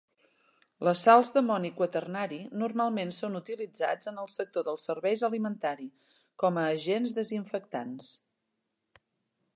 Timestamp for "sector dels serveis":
4.37-5.27